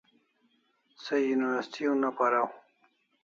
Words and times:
Se 1.03 1.15
university 1.35 1.85
una 1.95 2.09
paraw 2.17 2.49